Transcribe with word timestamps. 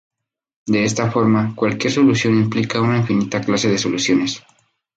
De 0.65 0.83
esta 0.83 1.11
forma, 1.11 1.53
cualquier 1.55 1.93
solución 1.93 2.33
implica 2.35 2.81
una 2.81 2.97
infinita 2.97 3.39
clase 3.39 3.69
de 3.69 3.77
soluciones. 3.77 4.41